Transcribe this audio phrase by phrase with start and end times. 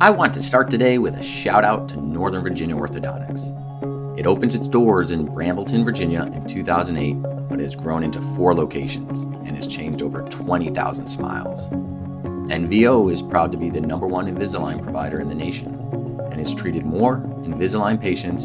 [0.00, 4.16] I want to start today with a shout out to Northern Virginia Orthodontics.
[4.16, 7.14] It opens its doors in Brambleton, Virginia in 2008,
[7.48, 11.68] but has grown into four locations and has changed over 20,000 smiles.
[11.70, 15.74] NVO is proud to be the number one Invisalign provider in the nation
[16.30, 18.44] and has treated more Invisalign patients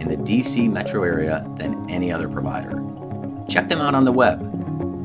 [0.00, 2.82] in the DC metro area than any other provider.
[3.50, 4.40] Check them out on the web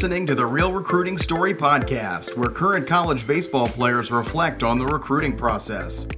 [0.00, 4.86] listening to the Real Recruiting Story podcast, where current college baseball players reflect on the
[4.86, 6.08] recruiting process.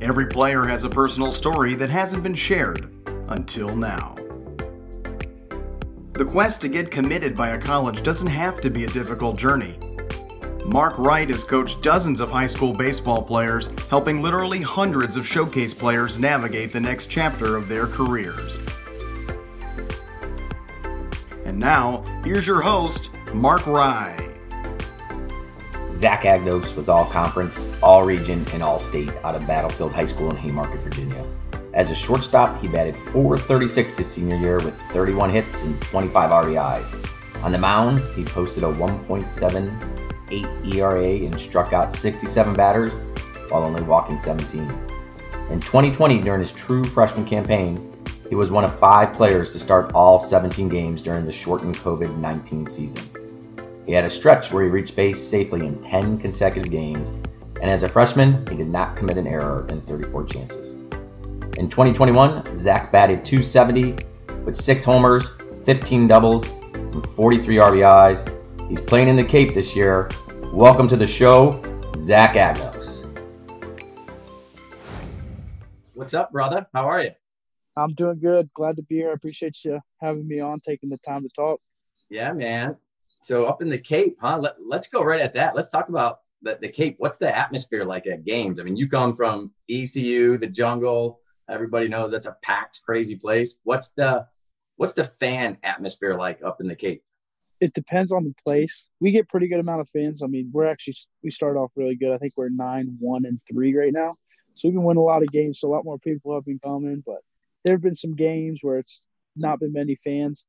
[0.00, 2.90] Every player has a personal story that hasn't been shared
[3.28, 4.16] until now.
[6.14, 9.78] The quest to get committed by a college doesn't have to be a difficult journey.
[10.64, 15.72] Mark Wright has coached dozens of high school baseball players, helping literally hundreds of showcase
[15.72, 18.58] players navigate the next chapter of their careers.
[21.58, 24.36] Now, here's your host, Mark Wright.
[25.92, 30.30] Zach Agnos was all conference, all region, and all state out of Battlefield High School
[30.30, 31.26] in Haymarket, Virginia.
[31.74, 37.42] As a shortstop, he batted 436 his senior year with 31 hits and 25 RBIs.
[37.42, 42.92] On the mound, he posted a 1.78 ERA and struck out 67 batters
[43.48, 44.60] while only walking 17.
[44.60, 47.78] In 2020, during his true freshman campaign,
[48.28, 52.18] he was one of five players to start all 17 games during the shortened COVID
[52.18, 53.08] 19 season.
[53.86, 57.08] He had a stretch where he reached base safely in 10 consecutive games,
[57.62, 60.74] and as a freshman, he did not commit an error in 34 chances.
[61.56, 63.96] In 2021, Zach batted 270
[64.44, 65.30] with six homers,
[65.64, 68.68] 15 doubles, and 43 RBIs.
[68.68, 70.10] He's playing in the Cape this year.
[70.52, 71.62] Welcome to the show,
[71.96, 73.06] Zach Agnos.
[75.94, 76.66] What's up, brother?
[76.74, 77.10] How are you?
[77.78, 78.50] I'm doing good.
[78.54, 79.10] Glad to be here.
[79.10, 81.60] I appreciate you having me on, taking the time to talk.
[82.10, 82.76] Yeah, man.
[83.22, 84.38] So up in the Cape, huh?
[84.38, 85.54] Let, let's go right at that.
[85.54, 86.96] Let's talk about the, the Cape.
[86.98, 88.58] What's the atmosphere like at games?
[88.58, 91.20] I mean, you come from ECU, the jungle.
[91.48, 93.56] Everybody knows that's a packed, crazy place.
[93.62, 94.26] What's the
[94.76, 97.02] what's the fan atmosphere like up in the Cape?
[97.60, 98.88] It depends on the place.
[99.00, 100.22] We get pretty good amount of fans.
[100.22, 102.12] I mean, we're actually we start off really good.
[102.12, 104.14] I think we're nine, one, and three right now.
[104.54, 105.60] So we've been winning a lot of games.
[105.60, 107.18] So a lot more people have been coming, but
[107.64, 109.04] there have been some games where it's
[109.36, 110.46] not been many fans.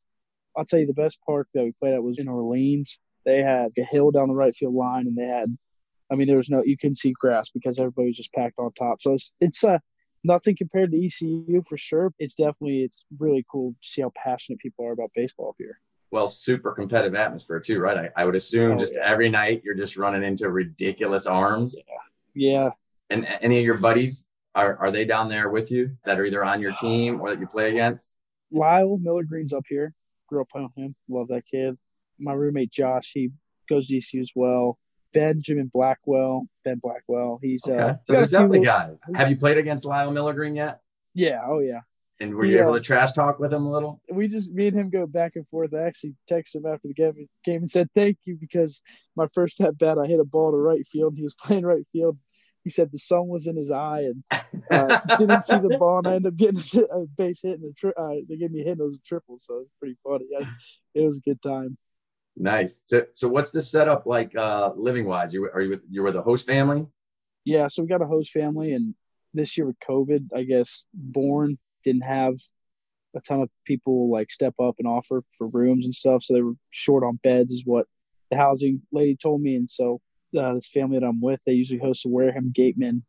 [0.57, 2.99] I'll tell you the best park that we played at was in Orleans.
[3.25, 5.55] They had a hill down the right field line, and they had,
[6.11, 8.71] I mean, there was no you couldn't see grass because everybody was just packed on
[8.73, 9.01] top.
[9.01, 9.79] So it's it's uh,
[10.23, 12.13] nothing compared to ECU for sure.
[12.19, 15.79] It's definitely it's really cool to see how passionate people are about baseball up here.
[16.11, 17.97] Well, super competitive atmosphere too, right?
[17.97, 19.07] I, I would assume oh, just yeah.
[19.07, 21.77] every night you're just running into ridiculous arms.
[21.77, 21.93] Yeah.
[22.33, 22.69] Yeah.
[23.11, 24.27] And any of your buddies
[24.65, 27.39] are, are they down there with you that are either on your team or that
[27.39, 28.13] you play against?
[28.51, 29.93] Lyle Miller Green's up here.
[30.27, 30.95] Grew up playing him.
[31.07, 31.77] Love that kid.
[32.19, 33.31] My roommate Josh, he
[33.69, 34.77] goes to ECU as well.
[35.13, 36.47] Benjamin Blackwell.
[36.63, 37.39] Ben Blackwell.
[37.41, 37.79] He's okay.
[37.79, 39.01] uh so there's definitely guys.
[39.15, 40.81] Have you played against Lyle Miller Green yet?
[41.13, 41.81] Yeah, oh yeah.
[42.21, 42.63] And were you yeah.
[42.63, 44.01] able to trash talk with him a little?
[44.11, 45.73] We just me and him go back and forth.
[45.73, 48.81] I actually texted him after the game, game and said thank you because
[49.15, 51.15] my first at bat I hit a ball to right field.
[51.15, 52.17] He was playing right field
[52.69, 54.23] he said the sun was in his eye and
[54.71, 57.73] uh, didn't see the ball, and I ended up getting a base hit and a
[57.73, 59.67] tri- uh, they gave me a hit and it was a triple, so it was
[59.79, 60.25] pretty funny.
[60.39, 60.45] I,
[60.93, 61.75] it was a good time.
[62.37, 62.79] Nice.
[62.85, 65.33] So, so what's the setup like uh, living wise?
[65.33, 66.85] You are you with you're with a host family?
[67.43, 68.93] Yeah, so we got a host family, and
[69.33, 72.35] this year with COVID, I guess Bourne didn't have
[73.15, 76.41] a ton of people like step up and offer for rooms and stuff, so they
[76.41, 77.87] were short on beds, is what
[78.29, 79.99] the housing lady told me, and so
[80.37, 83.03] uh, this family that I'm with, they usually host a Wareham Gatemen,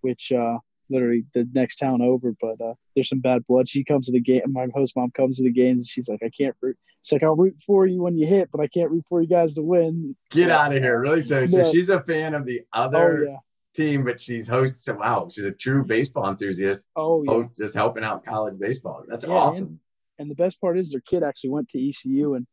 [0.00, 2.34] which uh, literally the next town over.
[2.40, 3.68] But uh, there's some bad blood.
[3.68, 4.42] She comes to the game.
[4.48, 7.22] My host mom comes to the games, and she's like, "I can't root." She's like,
[7.22, 9.62] "I'll root for you when you hit, but I can't root for you guys to
[9.62, 11.00] win." Get out of here!
[11.00, 11.22] Really?
[11.22, 13.26] So, so she's a fan of the other.
[13.26, 13.36] Oh, yeah.
[13.72, 14.84] Team, but she's hosts.
[14.84, 16.88] So wow, she's a true baseball enthusiast.
[16.96, 19.04] Oh yeah, just helping out college baseball.
[19.06, 19.66] That's yeah, awesome.
[19.68, 19.78] And,
[20.18, 22.48] and the best part is their kid actually went to ECU and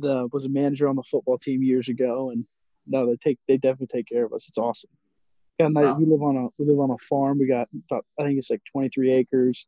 [0.00, 2.44] the was a manager on the football team years ago, and
[2.86, 4.48] no, they take they definitely take care of us.
[4.48, 4.90] It's awesome.
[5.58, 5.94] And wow.
[5.94, 7.38] we live on a we live on a farm.
[7.38, 9.66] We got I think it's like 23 acres,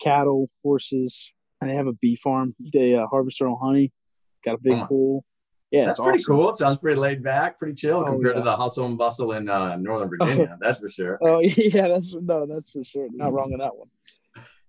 [0.00, 2.54] cattle, horses, and they have a bee farm.
[2.72, 3.92] They uh, harvest their own honey.
[4.44, 5.24] Got a big oh pool.
[5.70, 6.36] Yeah, that's pretty awesome.
[6.36, 6.50] cool.
[6.50, 8.40] It sounds pretty laid back, pretty chill oh, compared yeah.
[8.40, 10.50] to the hustle and bustle in uh, Northern Virginia.
[10.52, 11.18] Oh, that's for sure.
[11.22, 13.08] Oh yeah, that's no, that's for sure.
[13.10, 13.88] Not wrong on that one.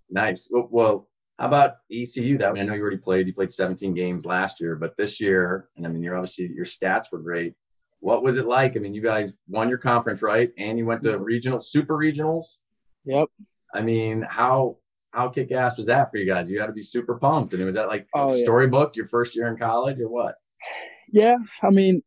[0.09, 0.47] Nice.
[0.49, 1.09] Well, well,
[1.39, 2.37] how about ECU?
[2.37, 3.27] That I know you already played.
[3.27, 6.65] You played 17 games last year, but this year, and I mean, you're obviously your
[6.65, 7.55] stats were great
[8.03, 8.75] what was it like?
[8.75, 10.51] I mean, you guys won your conference, right?
[10.57, 12.57] And you went to regional, super regionals.
[13.05, 13.29] Yep.
[13.73, 14.77] I mean, how
[15.11, 16.49] how kick ass was that for you guys?
[16.49, 17.53] You got to be super pumped.
[17.53, 18.43] I mean, was that like Oh, a yeah.
[18.43, 20.35] storybook your first year in college or what?
[21.13, 22.03] Yeah, I mean,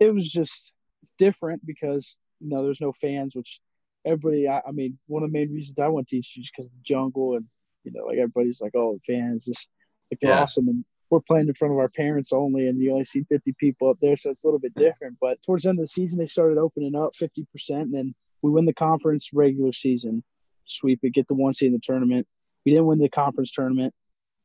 [0.00, 0.72] it was just
[1.18, 3.60] different because you know there's no fans, which
[4.06, 4.48] everybody.
[4.48, 6.80] I, I mean, one of the main reasons I went to teach is because the
[6.82, 7.44] jungle, and
[7.84, 9.68] you know, like everybody's like, "Oh, the fans, just
[10.10, 10.40] like they're Yeah.
[10.40, 13.54] awesome," and we're playing in front of our parents only, and you only see 50
[13.58, 15.16] people up there, so it's a little bit different.
[15.20, 18.14] But towards the end of the season, they started opening up 50 percent, and then
[18.42, 20.22] we win the conference regular season,
[20.64, 22.26] sweep it, get the one seed in the tournament.
[22.64, 23.94] We didn't win the conference tournament.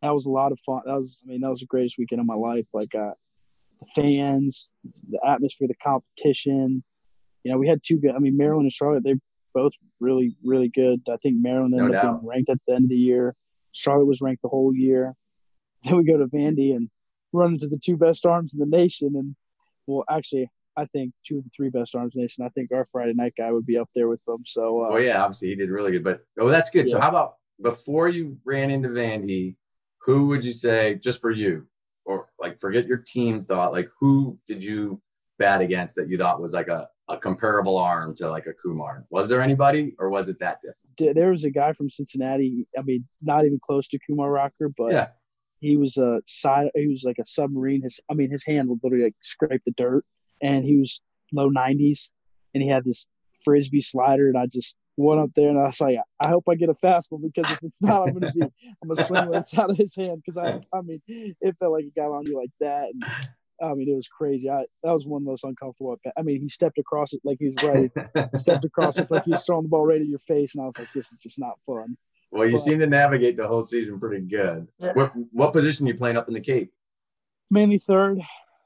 [0.02, 0.82] That was a lot of fun.
[0.86, 2.66] That was, I mean, that was the greatest weekend of my life.
[2.74, 3.12] Like, uh,
[3.80, 4.72] the fans,
[5.10, 6.84] the atmosphere, the competition.
[7.44, 8.16] You know, we had two good.
[8.16, 9.16] I mean, Maryland and Charlotte, they
[9.54, 11.02] both really, really good.
[11.12, 12.22] I think Maryland No ended up doubt.
[12.22, 13.36] being ranked at the end of the year.
[13.72, 15.16] Charlotte was ranked the whole year.
[15.84, 16.90] Then we go to Vandy and
[17.34, 19.14] run into the two best arms in the nation.
[19.16, 19.36] And
[19.88, 22.46] well, actually, I think two of the three best arms in the nation.
[22.46, 24.44] I think our Friday night guy would be up there with them.
[24.46, 26.04] So, uh, Oh yeah, obviously he did really good.
[26.04, 26.90] But oh, that's good.
[26.90, 29.56] So how about before you ran into Vandy,
[30.02, 31.68] who would you say just for you,
[32.06, 35.02] or like forget your team's thought, like who did you
[35.38, 39.06] bat against that you thought was like a, a comparable arm to like a Kumar?
[39.10, 41.16] Was there anybody, or was it that different?
[41.16, 42.68] there was a guy from Cincinnati.
[42.78, 45.08] I mean, not even close to Kumar Rocker, but Yeah.
[45.62, 46.72] He was a side.
[46.76, 47.84] He was like a submarine.
[47.84, 50.04] His, I mean, his hand would literally like scrape the dirt,
[50.42, 52.12] and he was low nineties,
[52.54, 53.08] and he had this
[53.44, 56.56] frisbee slider, and I just went up there and I was like, I hope I
[56.56, 59.58] get a fastball because if it's not, I'm gonna be, I'm gonna swing when it's
[59.58, 62.38] out of his hand because I, I mean, it felt like it got on you
[62.38, 63.04] like that, and
[63.64, 64.50] I mean, it was crazy.
[64.50, 65.96] I that was one of most uncomfortable.
[66.18, 67.90] I mean, he stepped across it like he was ready,
[68.36, 70.66] stepped across it like he was throwing the ball right at your face, and I
[70.66, 71.96] was like, this is just not fun.
[72.32, 74.68] Well, you But- seem to navigate the whole season pretty good.
[74.80, 74.94] Yeah.
[74.94, 76.72] What what position you playing up in the Cape?
[77.50, 78.18] mainly third.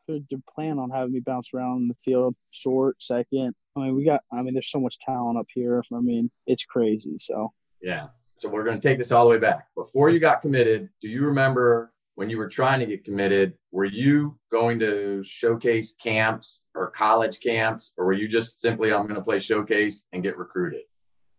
[0.08, 3.56] They're, they're planning on having me bounce around in the field, short, second.
[3.76, 4.22] I mean, we got.
[4.32, 5.84] I mean, there's so much talent up here.
[5.92, 7.18] I mean, it's crazy.
[7.20, 7.52] So
[7.82, 8.08] Yeah.
[8.36, 9.68] So we're going to take this all the way back.
[9.76, 13.54] Before you got committed, do you remember when you were trying to get committed?
[13.72, 19.04] Were you going to showcase camps or college camps, or were you just simply, I'm
[19.04, 20.82] going to play showcase and get recruited?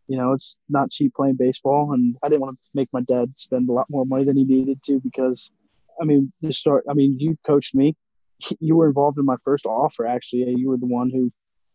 [0.09, 3.33] You know, it's not cheap playing baseball, and I didn't want to make my dad
[3.37, 5.51] spend a lot more money than he needed to because,
[6.01, 6.85] I mean, the start.
[6.89, 7.97] I mean, you coached me.
[8.61, 10.07] You were involved in my first offer.
[10.07, 11.33] Actually, you were the one who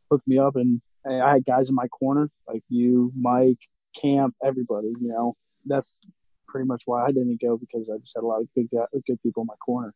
[0.10, 3.60] hooked me up, and I had guys in my corner like you, Mike,
[4.00, 4.94] Camp, everybody.
[5.00, 5.36] You know,
[5.66, 6.00] that's
[6.48, 8.69] pretty much why I didn't go because I just had a lot of good
[9.07, 9.94] good people in my corner.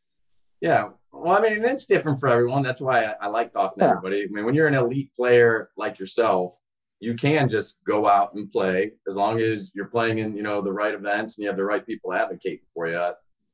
[0.61, 0.89] Yeah.
[1.11, 2.63] Well, I mean, it's different for everyone.
[2.63, 4.23] That's why I, I like talking to everybody.
[4.23, 6.59] I mean, when you're an elite player like yourself,
[7.05, 10.59] you can just go out and play as long as you're playing in, you know,
[10.59, 12.97] the right events and you have the right people advocating for you.
[12.97, 13.13] I,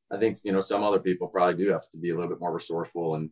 [0.09, 2.39] I think, you know, some other people probably do have to be a little bit
[2.39, 3.29] more resourceful and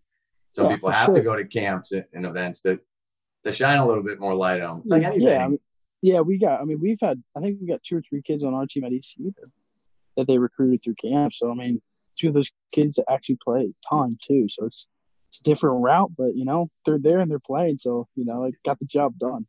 [0.49, 2.79] some Yeah, people have to go to camps and, and events that
[3.45, 4.81] to shine a little bit more light on.
[4.81, 5.27] It's like anything.
[5.27, 5.59] Yeah, I mean,
[6.01, 6.59] yeah, we got.
[6.59, 7.21] I mean, we've had.
[7.37, 9.51] I think we got two or three kids on our team at ECU that,
[10.17, 11.33] that they recruited through camp.
[11.33, 11.81] So I mean,
[12.17, 14.47] two of those kids that actually play a ton too.
[14.49, 14.87] So it's
[15.29, 17.77] it's a different route, but you know they're there and they're playing.
[17.77, 19.45] So you know it got the job done.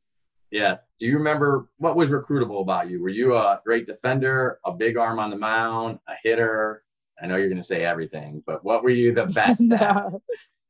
[0.51, 0.79] Yeah.
[0.99, 3.01] Do you remember what was recruitable about you?
[3.01, 6.83] Were you a great defender, a big arm on the mound, a hitter?
[7.23, 10.07] I know you're going to say everything, but what were you the best at?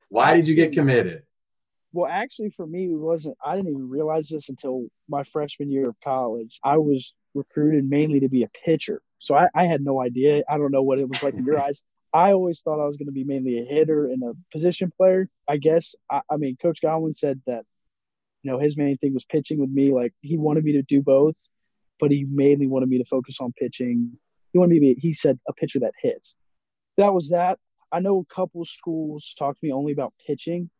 [0.08, 1.22] Why did you get committed?
[1.92, 3.36] Well, actually, for me, it wasn't.
[3.44, 6.60] I didn't even realize this until my freshman year of college.
[6.62, 10.44] I was recruited mainly to be a pitcher, so I, I had no idea.
[10.48, 11.82] I don't know what it was like in your eyes.
[12.12, 15.28] I always thought I was going to be mainly a hitter and a position player.
[15.48, 15.94] I guess.
[16.10, 17.64] I, I mean, Coach Godwin said that,
[18.42, 19.92] you know, his main thing was pitching with me.
[19.92, 21.36] Like he wanted me to do both,
[21.98, 24.12] but he mainly wanted me to focus on pitching.
[24.52, 25.00] He wanted me to be.
[25.00, 26.36] He said a pitcher that hits.
[26.96, 27.58] That was that.
[27.92, 30.70] I know a couple schools talked to me only about pitching.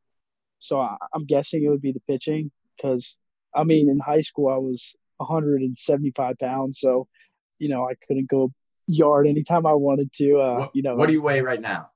[0.61, 3.17] So I, I'm guessing it would be the pitching because,
[3.55, 7.07] I mean, in high school I was 175 pounds, so
[7.59, 8.53] you know I couldn't go
[8.87, 10.39] yard anytime I wanted to.
[10.39, 11.91] Uh, What, you know, what do you weigh right now?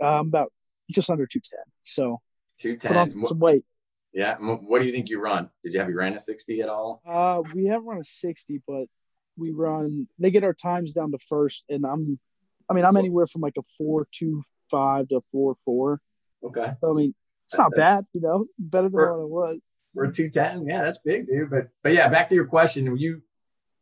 [0.00, 0.52] I'm about
[0.90, 2.20] just under 210, so
[2.58, 2.88] 210.
[2.88, 3.26] put on 210.
[3.26, 3.64] some weight.
[4.12, 4.36] Yeah.
[4.38, 5.48] What do you think you run?
[5.62, 7.02] Did you have you ran a 60 at all?
[7.06, 8.86] Uh, we haven't run a 60, but
[9.36, 10.06] we run.
[10.18, 12.18] They get our times down to first, and I'm,
[12.68, 16.00] I mean, I'm anywhere from like a four two five to four four.
[16.44, 16.72] Okay.
[16.80, 17.14] So I mean,
[17.46, 19.60] it's not bad, you know, better than For- what it was.
[19.94, 20.66] For 210.
[20.66, 21.50] Yeah, that's big, dude.
[21.50, 22.96] But but yeah, back to your question.
[22.96, 23.22] You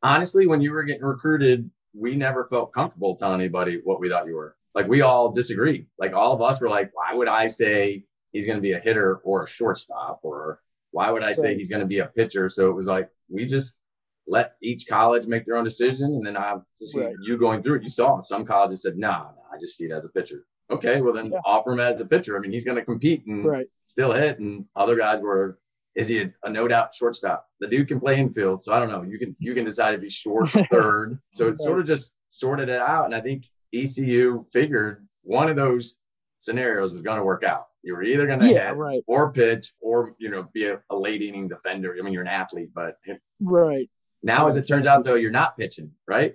[0.02, 4.26] honestly, when you were getting recruited, we never felt comfortable telling anybody what we thought
[4.26, 4.56] you were.
[4.74, 5.86] Like we all disagreed.
[5.98, 8.78] Like all of us were like, why would I say he's going to be a
[8.80, 10.20] hitter or a shortstop?
[10.22, 10.60] Or
[10.92, 12.48] why would I say he's going to be a pitcher?
[12.48, 13.78] So it was like, we just
[14.26, 16.06] let each college make their own decision.
[16.14, 17.14] And then I to see Right.
[17.22, 17.82] you going through it.
[17.82, 20.46] You saw some colleges said, no, nah, nah, I just see it as a pitcher.
[20.70, 21.40] okay, well then Yeah.
[21.44, 22.36] offer him as a pitcher.
[22.36, 23.66] I mean, he's going to compete and Right.
[23.82, 24.38] still hit.
[24.38, 25.58] And other guys were,
[25.96, 27.48] is he a, a no doubt shortstop?
[27.58, 29.02] The dude can play infield, so I don't know.
[29.02, 31.18] You can you can decide if he's short third.
[31.32, 35.56] So it sort of just sorted it out, and I think ECU figured one of
[35.56, 35.98] those
[36.40, 37.66] scenarios was going to work out.
[37.82, 39.02] You were either going to Yeah, hit right.
[39.06, 41.96] or pitch or you know be a, a late inning defender.
[41.98, 42.96] I mean, you're an athlete, but
[43.40, 43.88] Right.
[44.22, 46.34] now as it turns out though, you're not pitching, right?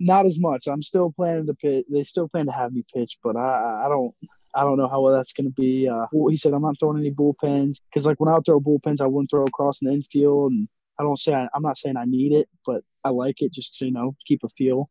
[0.00, 0.66] Not as much.
[0.66, 1.86] I'm still planning to pitch.
[1.92, 4.14] They still plan to have me pitch, but I I don't
[4.54, 5.88] I don't know how well that's going to be.
[5.88, 9.00] Uh, he said I'm not throwing any bullpens because like when I would throw bullpens,
[9.00, 12.04] I wouldn't throw across an infield, and I don't say I, I'm not saying I
[12.06, 14.88] need it, but I like it just to you know keep a feel,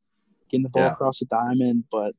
[0.50, 0.92] getting the ball Yeah.
[0.92, 1.84] across the diamond.
[1.92, 2.14] But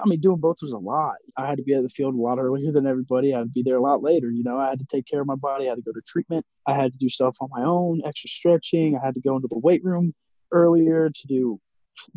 [0.00, 1.16] I mean, doing both was a lot.
[1.36, 3.34] I had to be at the field a lot earlier than everybody.
[3.34, 4.30] I'd be there a lot later.
[4.30, 5.66] You know, I had to take care of my body.
[5.66, 6.44] I had to go to treatment.
[6.66, 8.96] I had to do stuff on my own, extra stretching.
[8.96, 10.14] I had to go into the weight room
[10.52, 11.60] earlier to do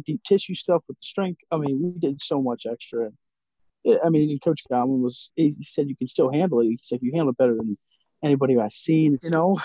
[0.05, 1.41] deep tissue stuff with the strength.
[1.51, 3.11] I mean, we did so much extra.
[4.03, 6.65] I mean, Coach Godwin was, he said, you can still handle it.
[6.65, 7.77] He said, you handle it better than
[8.23, 9.17] anybody I've seen.
[9.21, 9.59] You know,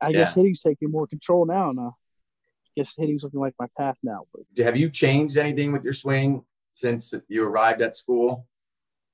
[0.00, 0.42] I guess Yeah.
[0.42, 1.70] hitting's taking more control now.
[1.70, 1.90] And uh, I
[2.76, 4.26] guess hitting's looking like my path now.
[4.32, 8.46] But Have you changed anything with your swing since you arrived at school?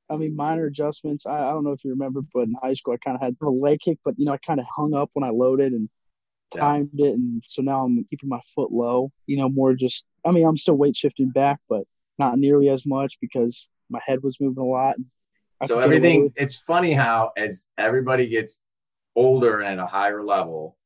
[0.09, 1.27] I mean, minor adjustments.
[1.27, 3.37] I, I don't know if you remember, but in high school, I kind of had
[3.41, 5.89] a leg kick, but, you know, I kind of hung up when I loaded and
[6.55, 6.61] Yeah.
[6.63, 7.15] timed it.
[7.15, 10.57] And so now I'm keeping my foot low, you know, more just, I mean, I'm
[10.57, 11.85] still weight shifting back, but
[12.19, 14.97] not nearly as much because my head was moving a lot.
[15.61, 18.61] I so could get away everything it's funny how as everybody gets
[19.15, 20.77] older and at a higher level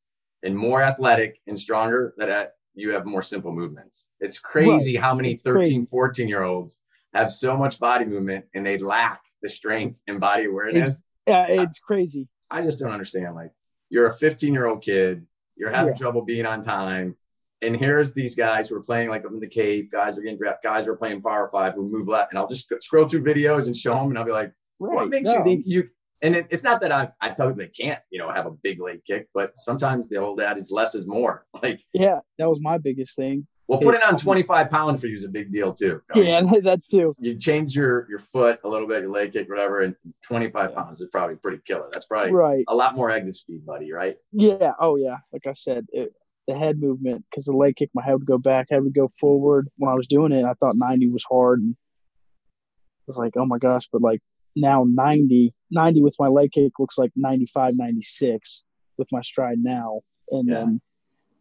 [0.43, 5.33] and more athletic and stronger that you have more simple movements it's crazy how many
[5.33, 5.85] It's 13 crazy.
[5.87, 6.81] 14 year olds
[7.13, 11.79] have so much body movement and they lack the strength and body awareness Yeah, it's
[11.79, 12.29] crazy.
[12.51, 13.53] i just don't understand like
[13.91, 15.25] you're a 15 year old kid
[15.57, 15.99] you're having Yeah.
[15.99, 17.17] trouble being on time
[17.63, 19.91] and here's these guys who are playing like up in the Cape.
[19.91, 20.63] Guys are getting drafted.
[20.69, 22.31] Guys are playing Power Five who move left.
[22.31, 25.31] And I'll just scroll through videos and show them, and I'll be like, what makes
[25.33, 25.89] you think you
[26.25, 28.51] and it, it's not that I, I tell you they can't you know have a
[28.51, 32.61] big leg kick but sometimes the old adage less is more like Yeah, that was
[32.61, 33.47] my biggest thing.
[33.69, 36.43] well putting on 25 pounds for you is a big deal too I mean, Yeah,
[36.63, 37.15] that's too.
[37.21, 41.01] you change your your foot a little bit your leg kick whatever and 25 pounds
[41.01, 42.65] is probably pretty killer that's probably Right.
[42.69, 44.73] a lot more exit speed buddy right Yeah.
[44.81, 45.19] Oh, yeah.
[45.33, 46.13] Like I said, it,
[46.49, 49.11] the head movement because the leg kick, my head would go back, head would go
[49.19, 49.69] forward.
[49.79, 53.47] When I was doing it, I thought 90 was hard, and I was like, oh
[53.47, 53.89] my gosh.
[53.91, 54.21] But like
[54.57, 58.65] now, 90, 90 with my leg kick looks like 95, 96
[58.99, 60.55] with my stride now, and Yeah.
[60.55, 60.81] then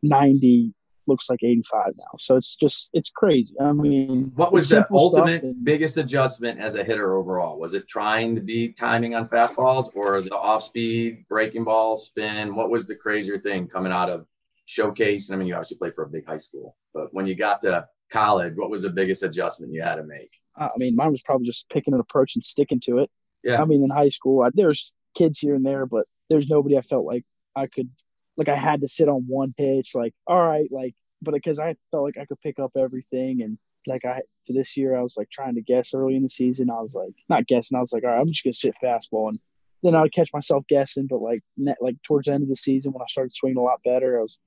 [0.01, 0.73] 90
[1.05, 2.05] looks like 85 now.
[2.17, 3.53] So it's just it's crazy.
[3.59, 7.87] I mean, what was the ultimate and- biggest adjustment as a hitter overall was it
[7.87, 12.87] trying to be timing on fastballs or the off speed breaking ball spin what was
[12.87, 14.25] the crazier thing coming out of
[14.65, 17.61] showcase i mean you obviously played for a big high school but when you got
[17.61, 21.21] to college what was the biggest adjustment you had to make I mean, mine was
[21.21, 23.09] probably just picking an approach and sticking to it.
[23.43, 23.61] Yeah.
[23.61, 26.81] I mean, in high school, I, there's kids here and there, but there's nobody I
[26.81, 27.23] felt like
[27.55, 27.89] I could,
[28.37, 29.91] like, I had to sit on one pitch.
[29.95, 33.41] Like, all right, like, but uh, because I felt like I could pick up everything.
[33.41, 36.29] And like, I, to this year, I was like trying to guess early in the
[36.29, 36.69] season.
[36.69, 37.77] I was like, not guessing.
[37.77, 39.29] I was like, all right, I'm just going to sit fastball.
[39.29, 39.39] And
[39.81, 41.07] then I would catch myself guessing.
[41.07, 43.61] But like, net, like, towards the end of the season, when I started swinging a
[43.61, 44.39] lot better, I was,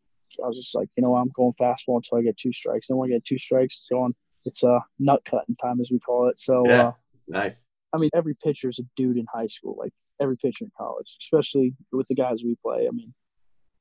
[0.43, 2.89] I was just like, you know, I'm going fastball until I get two strikes.
[2.89, 4.15] Then when I get two strikes, it's going
[4.47, 6.39] it's uh nut cutting time as we call it.
[6.39, 6.89] So Yeah.
[6.89, 6.93] uh,
[7.29, 10.71] nice I mean every pitcher is a dude in high school, like every pitcher in
[10.79, 12.87] college, especially with the guys we play.
[12.89, 13.13] I mean,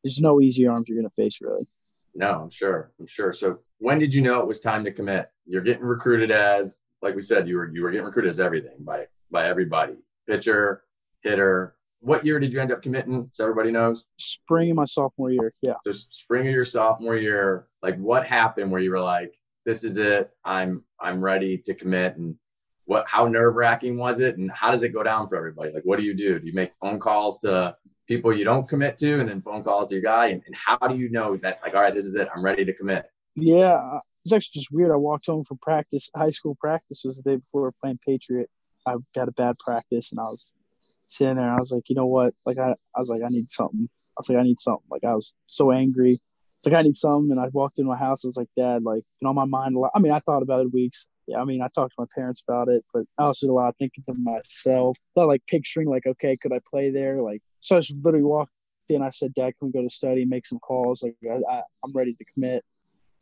[0.03, 1.65] there's no easy arms you're gonna face really.
[2.13, 5.29] no i'm sure i'm sure so when did you know it was time to commit
[5.47, 8.77] you're getting recruited as like we said you were you were getting recruited as everything
[8.81, 9.95] by by everybody
[10.29, 10.83] pitcher
[11.23, 15.31] hitter what year did you end up committing so everybody knows Spring of my sophomore
[15.31, 15.73] year, yeah.
[15.83, 19.33] so spring of your sophomore year like what happened where you were like
[19.65, 22.35] this is it i'm i'm ready to commit and
[22.85, 25.83] what how nerve wracking was it and how does it go down for everybody like
[25.83, 27.75] what do you do do you make phone calls to
[28.07, 30.77] people you don't commit to and then phone calls to your guy and, and how
[30.77, 33.05] do you know that like all right this is it i'm ready to commit
[33.35, 34.91] Yeah, it's actually just weird.
[34.91, 36.09] I walked home from practice.
[36.15, 38.49] High school practice was the day before we were playing Patriot.
[38.87, 40.53] I got a bad practice, and I was
[41.07, 41.51] sitting there.
[41.51, 42.33] I was like, you know what?
[42.45, 43.89] Like I, I was like, I need something.
[43.91, 44.87] I was like, I need something.
[44.89, 46.19] Like I was so angry.
[46.65, 47.29] It's like I need something.
[47.31, 48.25] And I walked into my house.
[48.25, 49.91] I was like, Dad, like been on my mind a lot.
[49.93, 51.05] I mean, I thought about it weeks.
[51.27, 53.53] Yeah, I mean, I talked to my parents about it, but I also did a
[53.53, 54.97] lot of thinking to myself.
[55.13, 57.21] But like picturing, like, okay, could I play there?
[57.21, 58.51] Like, so I just literally walked
[58.89, 59.01] in.
[59.03, 61.03] I said, Dad, can we go to study, make some calls?
[61.03, 62.63] Like, I, I, I'm ready to commit.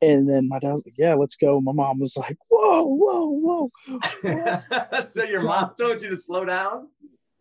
[0.02, 3.70] And then my dad was like, "Yeah, let's go." My mom was like, "Whoa, whoa,
[4.26, 6.90] whoa!" so your mom told you to slow down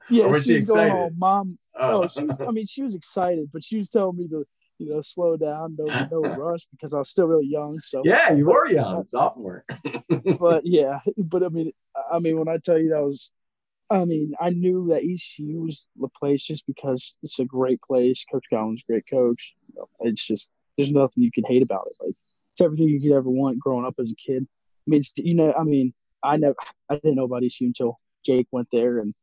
[0.09, 1.13] Yeah, Or was she she was going, excited?
[1.13, 2.37] "Oh, mom!" oh No, she was.
[2.41, 4.47] I mean, she was excited, but she was telling me to,
[4.83, 7.81] you know, slow down, no, no rush because I was still really young.
[7.83, 9.65] So yeah, you were young, sophomore.
[10.39, 11.73] but yeah, but I mean,
[12.11, 13.31] I mean, when I tell you that was,
[13.91, 18.25] I mean, I knew that ECU was the place just because it's a great place.
[18.31, 19.55] Coach Godwin's a great coach.
[20.01, 22.05] It's just there's nothing you can hate about it.
[22.05, 22.17] Like
[22.53, 24.47] it's everything you could ever want growing up as a kid.
[24.87, 26.57] I mean, you know, I mean, I never,
[26.89, 29.15] I didn't know about ECU until Jake went there, and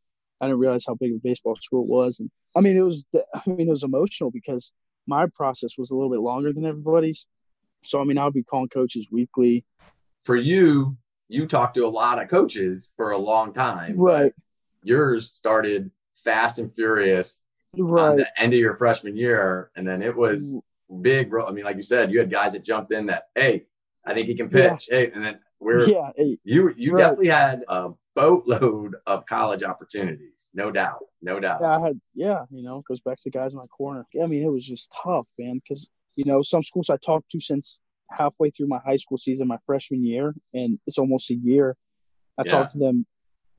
[0.41, 2.19] I didn't realize how big of a baseball school it was.
[2.19, 4.71] And I mean, it was, I mean, it was emotional because
[5.09, 7.27] my process was a little bit longer than everybody's.
[7.83, 9.65] So I mean, I would be calling coaches weekly.
[10.23, 10.97] For you,
[11.27, 14.33] you talked to a lot of coaches for a long time, right?
[14.83, 17.41] Yours started fast and furious
[17.77, 18.11] right.
[18.11, 20.57] on the end of your freshman year, and then it was
[21.01, 21.31] big.
[21.33, 23.65] I mean, like you said, you had guys that jumped in that, hey,
[24.05, 24.87] I think he can pitch.
[24.89, 24.97] Yeah.
[24.97, 26.11] Hey, and then we're yeah,
[26.43, 27.01] you you right.
[27.01, 31.59] definitely had a boatload of college opportunities, no doubt, no doubt.
[31.61, 34.05] Yeah, I had yeah, you know, goes back to guys in my corner.
[34.13, 37.31] Yeah, I mean, it was just tough, man, because you know some schools I talked
[37.31, 37.79] to since
[38.11, 41.75] halfway through my high school season, my freshman year, and it's almost a year.
[42.37, 42.51] I yeah.
[42.51, 43.05] talked to them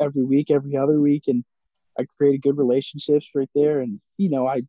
[0.01, 1.45] every week, every other week, and
[1.99, 3.81] I created good relationships right there.
[3.81, 4.63] And you know, I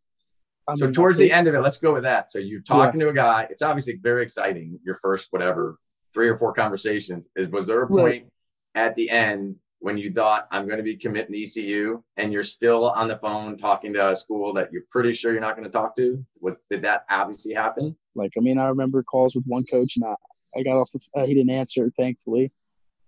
[0.67, 2.31] I so towards the end of it, let's go with that.
[2.31, 3.07] So you're talking yeah.
[3.07, 3.47] to a guy.
[3.49, 4.79] It's obviously very exciting.
[4.83, 5.77] Your first whatever
[6.13, 7.27] three or four conversations.
[7.35, 8.27] Is was there a point right.
[8.75, 12.43] at the end when you thought I'm going to be committing to ECU, and you're
[12.43, 15.65] still on the phone talking to a school that you're pretty sure you're not going
[15.65, 16.23] to talk to?
[16.35, 17.95] What did that obviously happen?
[18.15, 20.15] Like I mean, I remember calls with one coach, and I,
[20.57, 20.91] I got off.
[20.91, 22.51] The, uh, he didn't answer, thankfully.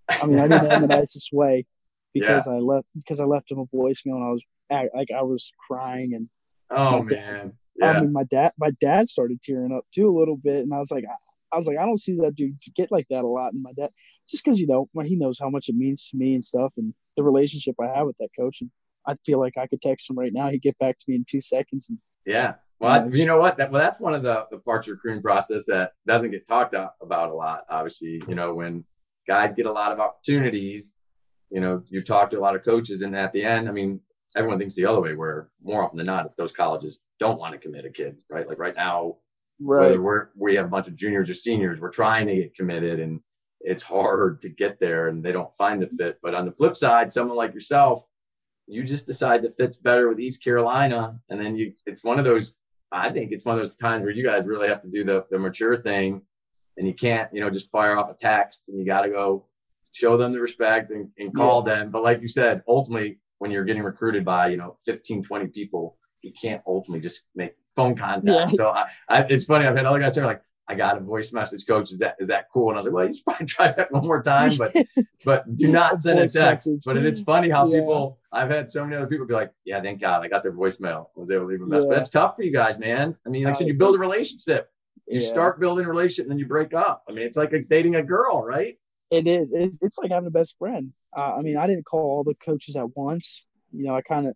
[0.10, 1.66] I mean, I did it in the nicest way
[2.14, 2.54] because yeah.
[2.54, 4.44] I left because I left him a voicemail, and I was
[4.94, 6.30] like I was crying and
[6.76, 7.54] Oh man.
[7.76, 7.92] Yeah.
[7.92, 10.80] I mean, my dad, my dad started tearing up too a little bit, and I
[10.80, 11.06] was like,
[11.54, 13.54] I was like, I don't see that dude get like that a lot.
[13.54, 13.90] And my dad,
[14.30, 16.94] just because you know, he knows how much it means to me and stuff, and
[17.16, 18.72] the relationship I have with that coach, and
[19.08, 20.50] I feel like I could text him right now.
[20.50, 21.90] He'd get back to me in two seconds.
[21.90, 23.58] And yeah, well, you know what?
[23.58, 26.48] That well, that's one of the the parts of the recruiting process that doesn't get
[26.48, 27.66] talked about a lot.
[27.70, 28.84] Obviously, you know, when
[29.28, 30.96] guys get a lot of opportunities,
[31.50, 34.00] you know, you talk to a lot of coaches, and at the end, I mean,
[34.36, 37.54] everyone thinks the other way, where more often than not, it's those colleges don't want
[37.54, 38.48] to commit a kid, right?
[38.48, 39.18] Like right now,
[39.64, 39.82] right.
[39.82, 43.00] whether we're we have a bunch of juniors or seniors, we're trying to get committed,
[43.00, 43.20] and
[43.62, 46.20] it's hard to get there, and they don't find the fit.
[46.22, 48.04] But on the flip side, someone like yourself,
[48.68, 52.26] you just decide that fits better with East Carolina, and then you, it's one of
[52.26, 52.54] those.
[52.92, 55.26] I think it's one of those times where you guys really have to do the
[55.32, 56.22] the mature thing,
[56.78, 59.46] and you can't, you know, just fire off a text, and you got to go
[59.92, 61.76] show them the respect and, and call yeah.
[61.76, 61.92] them.
[61.92, 65.98] But like you said, ultimately when you're getting recruited by you know 15 20 people
[66.22, 68.26] you can't ultimately just make phone contact.
[68.26, 68.48] Yeah.
[68.48, 71.34] so I, I, it's funny i've had other guys say like i got a voice
[71.34, 71.92] message coach.
[71.92, 72.70] Is that is that cool?
[72.70, 74.76] And i was like well you should probably try that one more time but
[75.26, 76.68] but do not send a text.
[76.68, 76.82] message.
[76.86, 77.80] but it's funny how yeah.
[77.80, 80.54] people i've had so many other people be like yeah thank god i got their
[80.54, 81.84] voicemail I was able to leave a message.
[81.84, 81.90] Yeah.
[81.90, 83.16] but that's tough for you guys man.
[83.26, 84.70] I mean like i said you build a relationship.
[85.08, 87.04] You start building a relationship and then you break up.
[87.10, 88.76] I mean it's like a, dating a girl right?
[89.14, 89.52] It is.
[89.52, 90.92] It's, it's like having a best friend.
[91.16, 93.46] Uh, I mean, I didn't call all the coaches at once.
[93.72, 94.36] You know, I kind of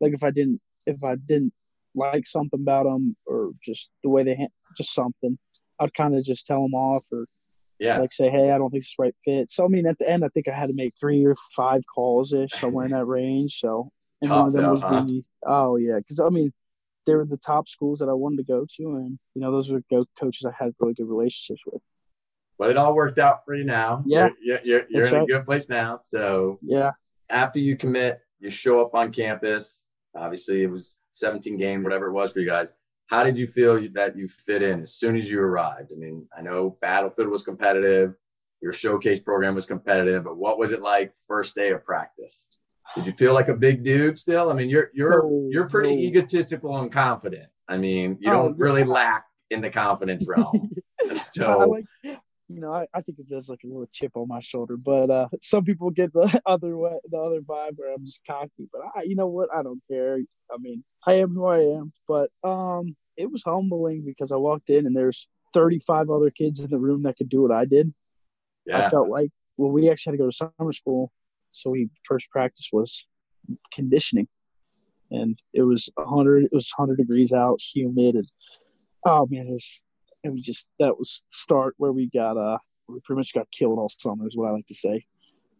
[0.00, 1.52] like if I didn't if I didn't
[1.98, 5.38] like something about them or just the way they ha- just something,
[5.80, 7.26] I'd kind of just tell them off or
[7.78, 9.50] yeah, like say, hey, I don't think it's the right fit.
[9.50, 11.82] So I mean, at the end, I think I had to make three or five
[11.92, 13.58] calls ish somewhere in that range.
[13.60, 13.90] So
[14.22, 15.06] and Tough one of them though, was huh?
[15.46, 16.52] oh yeah, because I mean,
[17.06, 19.70] they were the top schools that I wanted to go to, and you know, those
[19.70, 19.82] were
[20.18, 21.82] coaches I had really good relationships with
[22.58, 24.02] but it all worked out for you now.
[24.04, 25.22] Yeah, you're you're, you're in right.
[25.22, 25.98] a good place now.
[26.02, 26.90] So yeah,
[27.30, 29.87] after you commit, you show up on campus.
[30.18, 32.74] Obviously, it was 17 game, whatever it was for you guys.
[33.06, 35.92] How did you feel that you fit in as soon as you arrived?
[35.94, 38.14] I mean, I know Battlefield was competitive,
[38.60, 42.46] your showcase program was competitive, but what was it like first day of practice?
[42.94, 44.50] Did you feel like a big dude still?
[44.50, 46.02] I mean, you're you're no, you're pretty no.
[46.02, 47.48] egotistical and confident.
[47.68, 50.70] I mean, you oh, don't really lack in the confidence realm.
[51.22, 51.58] so,
[52.02, 54.76] like, you know, I, I think it does like a little chip on my shoulder.
[54.76, 58.68] But uh, some people get the other way, the other vibe where I'm just cocky.
[58.72, 59.48] But I, you know what?
[59.54, 60.18] I don't care.
[60.50, 61.92] I mean, I am who I am.
[62.06, 66.70] But um, it was humbling because I walked in and there's 35 other kids in
[66.70, 67.92] the room that could do what I did.
[68.66, 68.86] Yeah.
[68.86, 71.10] I felt like, well, we actually had to go to summer school,
[71.52, 73.06] so we first practice was
[73.72, 74.28] conditioning,
[75.10, 76.44] and it was 100.
[76.44, 78.28] It was 100 degrees out, humid, and
[79.06, 79.84] oh man, it was
[80.24, 83.78] and we just that was start where we got uh we pretty much got killed
[83.78, 85.04] all summer is what I like to say.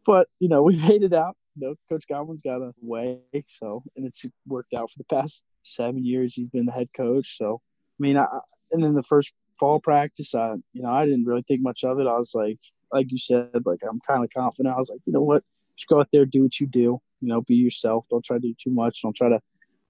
[0.07, 1.37] But you know we made it out.
[1.57, 5.45] You know, Coach Godwin's got a way, so and it's worked out for the past
[5.63, 6.35] seven years.
[6.35, 7.61] He's been the head coach, so
[7.99, 8.27] I mean, I,
[8.71, 11.99] and then the first fall practice, I you know I didn't really think much of
[11.99, 12.07] it.
[12.07, 12.59] I was like,
[12.93, 14.75] like you said, like I'm kind of confident.
[14.75, 15.43] I was like, you know what,
[15.77, 17.01] just go out there, do what you do.
[17.21, 18.07] You know, be yourself.
[18.09, 19.03] Don't try to do too much.
[19.03, 19.41] Don't try to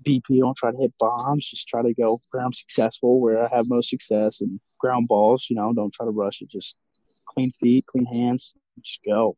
[0.06, 0.38] BP.
[0.38, 1.48] Don't try to hit bombs.
[1.48, 5.46] Just try to go where I'm successful, where I have most success, and ground balls.
[5.50, 6.50] You know, don't try to rush it.
[6.50, 6.76] Just
[7.26, 9.36] clean feet, clean hands, just go.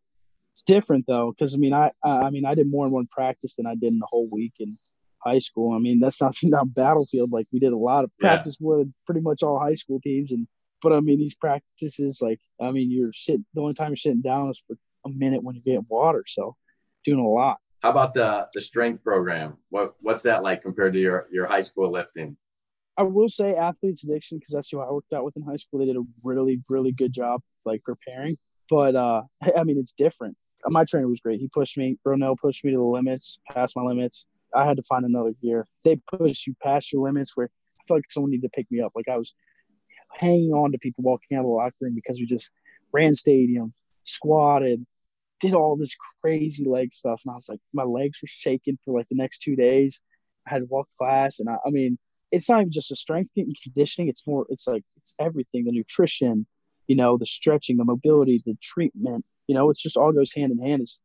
[0.52, 3.56] It's different though, because I mean, I I mean, I did more in one practice
[3.56, 4.76] than I did in the whole week in
[5.18, 5.74] high school.
[5.74, 7.32] I mean, that's not not battlefield.
[7.32, 8.66] Like we did a lot of practice yeah.
[8.66, 10.46] with pretty much all high school teams, and
[10.82, 13.44] but I mean, these practices, like I mean, you're sitting.
[13.54, 16.24] The only time you're sitting down is for a minute when you're getting water.
[16.26, 16.56] So
[17.04, 17.58] doing a lot.
[17.80, 19.56] How about the the strength program?
[19.70, 22.36] What what's that like compared to your your high school lifting?
[22.96, 25.80] I will say athletes addiction because that's who I worked out with in high school.
[25.80, 28.36] They did a really really good job like preparing,
[28.68, 29.22] but uh,
[29.56, 30.36] I mean it's different.
[30.66, 31.40] My trainer was great.
[31.40, 31.96] He pushed me.
[32.06, 34.26] Ronell pushed me to the limits, past my limits.
[34.54, 35.66] I had to find another gear.
[35.84, 38.80] They push you past your limits where I felt like someone needed to pick me
[38.82, 38.92] up.
[38.94, 39.32] Like I was
[40.12, 42.50] hanging on to people walking out of the locker room because we just
[42.92, 43.72] ran stadium,
[44.04, 44.84] squatted,
[45.40, 47.20] did all this crazy leg stuff.
[47.24, 50.00] And I was like, my legs were shaking for like the next two days.
[50.46, 51.40] I had to walk class.
[51.40, 51.98] And I, I mean,
[52.30, 54.08] it's not even just a strength and conditioning.
[54.08, 56.46] It's more, it's like, it's everything the nutrition,
[56.86, 60.52] you know, the stretching, the mobility, the treatment, you know, it's just all goes hand
[60.52, 60.82] in hand.
[60.82, 61.00] It's,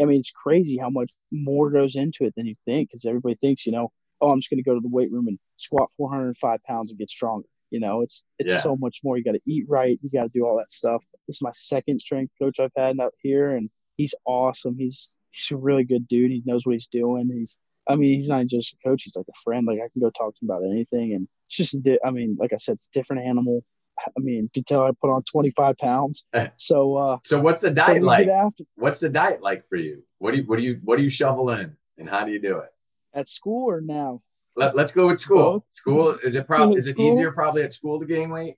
[0.00, 3.34] I mean, it's crazy how much more goes into it than you think because everybody
[3.34, 5.90] thinks, you know, oh, I'm just going to go to the weight room and squat
[5.96, 7.46] 405 pounds and get stronger.
[7.70, 8.60] You know, it's it's yeah.
[8.60, 9.16] so much more.
[9.16, 9.98] You got to eat right.
[10.02, 11.04] You got to do all that stuff.
[11.28, 14.76] This is my second strength coach I've had out here, and he's awesome.
[14.78, 16.30] He's he's a really good dude.
[16.30, 17.30] He knows what he's doing.
[17.32, 17.58] He's
[17.88, 19.02] I mean, he's not just a coach.
[19.04, 19.66] He's like a friend.
[19.66, 21.78] Like I can go talk to him about anything, and it's just.
[22.04, 23.62] I mean, like I said, it's a different animal.
[23.98, 26.26] I mean, you can tell I put on 25 pounds.
[26.56, 28.28] So, uh, so what's the diet so like?
[28.76, 30.02] What's the diet like for you?
[30.18, 32.40] What do you, what do you, what do you shovel in and how do you
[32.40, 32.70] do it?
[33.12, 34.22] At school or now?
[34.56, 35.60] Let, us go with school.
[35.60, 35.64] Both.
[35.68, 37.12] School is it probably is it school?
[37.12, 38.56] easier probably at school to gain weight?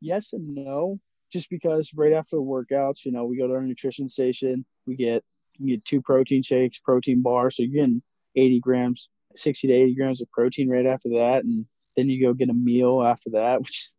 [0.00, 0.98] Yes and no.
[1.32, 4.96] Just because right after the workouts, you know, we go to our nutrition station, we
[4.96, 5.22] get
[5.58, 8.02] you get two protein shakes, protein bar, so you're getting
[8.36, 12.34] 80 grams, 60 to 80 grams of protein right after that, and then you go
[12.34, 13.90] get a meal after that, which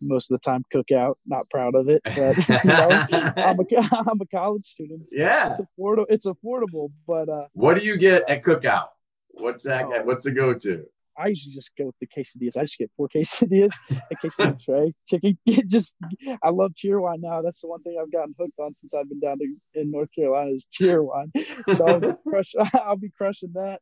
[0.00, 1.18] most of the time cook out.
[1.26, 2.88] Not proud of it, but you know,
[3.36, 3.64] I'm a
[4.10, 5.06] I'm a college student.
[5.06, 6.06] So yeah, it's affordable.
[6.08, 8.88] It's affordable, but uh, what do you get at cookout?
[9.32, 9.84] What's that?
[9.84, 10.84] Oh, what's the go-to?
[11.20, 12.56] I usually just go with the quesadillas.
[12.56, 15.38] I just get four quesadillas, a quesadilla tray, chicken.
[15.68, 15.96] just
[16.42, 17.42] I love Cheerwine now.
[17.42, 20.10] That's the one thing I've gotten hooked on since I've been down to, in North
[20.14, 21.30] Carolina is Cheerwine.
[21.74, 23.80] So I'll be, crush, I'll be crushing that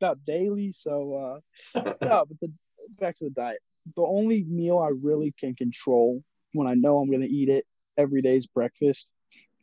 [0.00, 0.72] about daily.
[0.72, 1.40] So
[1.74, 2.52] uh, yeah, but the
[2.98, 3.58] back to the diet.
[3.96, 7.64] The only meal I really can control when I know I'm going to eat it
[7.96, 9.10] every day is breakfast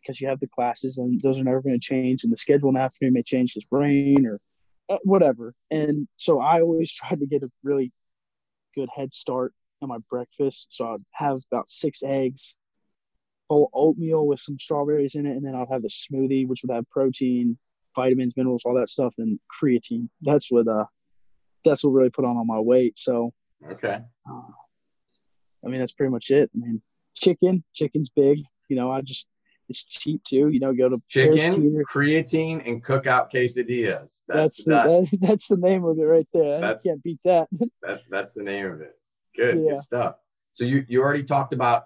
[0.01, 2.69] because you have the classes and those are never going to change and the schedule
[2.69, 4.39] in the afternoon may change because rain or
[5.03, 5.53] whatever.
[5.71, 7.91] And so I always tried to get a really
[8.75, 10.67] good head start on my breakfast.
[10.71, 12.55] So I'd have about six eggs,
[13.49, 16.73] whole oatmeal with some strawberries in it, and then I'll have a smoothie, which would
[16.73, 17.57] have protein,
[17.95, 20.09] vitamins, minerals, all that stuff, and creatine.
[20.21, 20.85] That's what uh,
[21.63, 22.97] that's what really put on all my weight.
[22.97, 23.33] So
[23.71, 24.41] okay, uh,
[25.65, 26.49] I mean that's pretty much it.
[26.55, 26.81] I mean,
[27.15, 28.39] chicken, chicken's big.
[28.69, 29.27] You know, I just
[29.69, 30.49] it's cheap too.
[30.49, 34.21] You know, go to chicken, creatine, and cookout quesadillas.
[34.27, 36.61] That's that's the, that, that's the name of it right there.
[36.61, 37.47] That, can't beat that.
[37.81, 38.97] that's that's the name of it.
[39.35, 39.71] Good, yeah.
[39.71, 40.15] good stuff.
[40.51, 41.85] So you you already talked about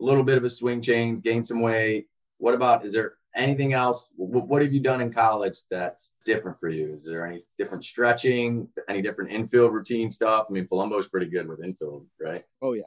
[0.00, 2.06] a little bit of a swing change, gain some weight.
[2.38, 4.12] What about is there anything else?
[4.16, 6.92] What have you done in college that's different for you?
[6.92, 10.46] Is there any different stretching, any different infield routine stuff?
[10.48, 12.44] I mean, Palumbo's pretty good with infield, right?
[12.60, 12.82] Oh yeah,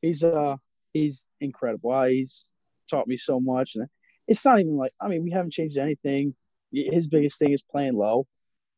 [0.00, 0.56] he's uh
[0.92, 2.02] he's incredible.
[2.04, 2.50] He's
[2.88, 3.76] taught me so much.
[3.76, 3.86] And
[4.28, 6.34] it's not even like I mean we haven't changed anything.
[6.72, 8.26] His biggest thing is playing low,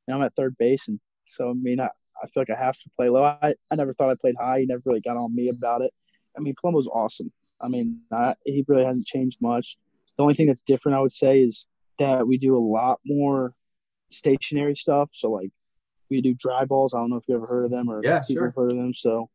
[0.07, 1.91] and I'm at third base, and so I mean I,
[2.23, 3.25] I feel like I have to play low.
[3.25, 4.61] I, I never thought I played high.
[4.61, 5.93] He never really got on me about it.
[6.37, 7.33] I mean Palumbo's awesome.
[7.61, 9.77] I mean I, he really hasn't changed much.
[10.17, 11.67] The only thing that's different I would say is
[11.99, 13.53] that we do a lot more
[14.11, 15.11] stationary stuff.
[15.13, 15.51] So like
[16.11, 16.95] we do dry balls.
[16.95, 18.55] I don't know if you ever heard of them or yeah, people sure.
[18.57, 18.95] heard of them.
[18.95, 19.29] So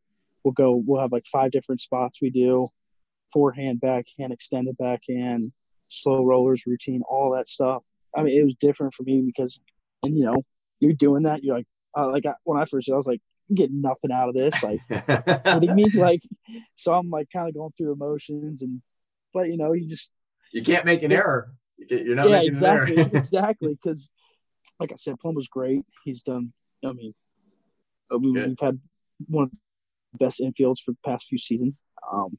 [0.44, 0.82] we'll go.
[0.84, 2.68] We'll have like five different spots we do
[3.32, 5.52] forehand, backhand, extended backhand,
[5.88, 7.82] slow rollers routine, all that stuff.
[8.16, 9.60] I mean, it was different for me because,
[10.02, 10.36] and you know,
[10.80, 11.44] you're doing that.
[11.44, 11.66] You're like,
[11.96, 14.34] uh, like I, when I first, did, I was like, I'm getting nothing out of
[14.34, 14.62] this.
[14.62, 15.90] Like, what do you mean?
[15.94, 16.22] Like,
[16.74, 18.82] so I'm like kind of going through emotions and,
[19.32, 20.10] but you know, you just
[20.52, 21.52] you can't make an error.
[21.78, 23.78] You're not yeah, exactly, exactly.
[23.80, 24.10] Because,
[24.78, 25.84] like I said, Plum was great.
[26.04, 26.52] He's done.
[26.84, 27.14] I mean,
[28.12, 28.80] uh, we, have had
[29.28, 29.50] one of
[30.12, 31.82] the best infields for the past few seasons.
[32.12, 32.38] Um,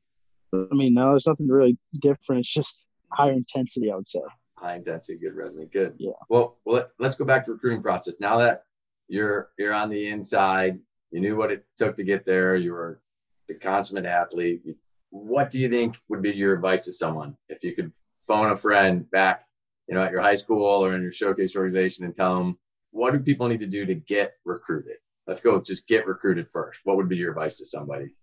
[0.54, 2.42] I mean, no, there's nothing really different.
[2.42, 4.20] It's just higher intensity, I would say.
[4.56, 5.96] High intensity, good resume, good.
[5.98, 6.12] Yeah.
[6.30, 8.20] Well, well, let's go back to recruiting process.
[8.20, 8.64] Now that
[9.08, 10.80] you're you're on the inside,
[11.12, 12.56] you knew what it took to get there.
[12.56, 13.02] You were
[13.48, 14.62] the consummate athlete.
[15.10, 18.56] What do you think would be your advice to someone if you could phone a
[18.56, 19.46] friend back,
[19.88, 22.58] you know, at your high school or in your showcase organization and tell them
[22.92, 24.98] what do people need to do to get recruited?
[25.28, 26.80] Let's go just get recruited first.
[26.84, 28.16] What would be your advice to somebody?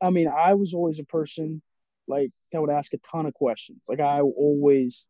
[0.00, 1.62] I mean, I was always a person
[2.08, 3.82] like that would ask a ton of questions.
[3.88, 5.08] Like I always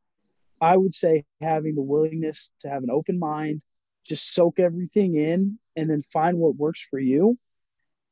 [0.60, 3.62] I would say having the willingness to have an open mind,
[4.04, 7.38] just soak everything in and then find what works for you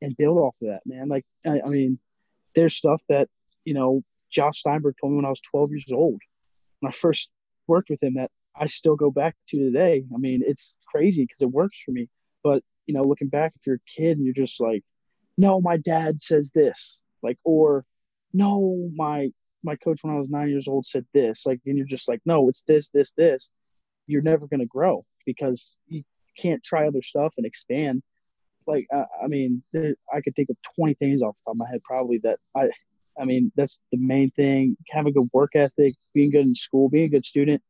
[0.03, 1.09] and build off of that, man.
[1.09, 1.99] Like I, I mean,
[2.55, 3.29] there's stuff that,
[3.65, 6.21] you know, Josh Steinberg told me when I was 12 years old.
[6.81, 7.31] When I first
[7.67, 10.05] worked with him that I still go back to today.
[10.15, 12.09] I mean, it's crazy because it works for me.
[12.43, 14.85] But, you know, looking back, if you're a kid and you're just like,
[15.37, 17.85] no, my dad says this, like, or
[18.33, 19.31] no, my
[19.63, 22.21] my coach when I was nine years old said this, like, and you're just like,
[22.27, 23.51] no, it's this, this, this.
[24.07, 26.03] You're never gonna grow because you
[26.39, 28.03] can't try other stuff and expand.
[28.67, 31.59] Like, I, I mean, there, I could think of 20 things off the top of
[31.59, 32.69] my head probably that I,
[33.19, 34.77] I mean, that's the main thing.
[34.91, 37.63] Have a good work ethic, being good in school, being a good student